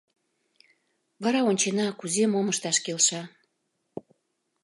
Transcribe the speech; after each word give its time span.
-Вара 1.23 1.41
ончена, 1.49 1.87
кузе, 1.99 2.23
мом 2.33 2.47
ышташ 2.53 2.77
келша. 2.85 3.21